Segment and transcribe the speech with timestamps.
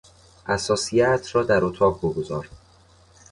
[0.45, 2.49] اثاثیهات را در اتاق بگذار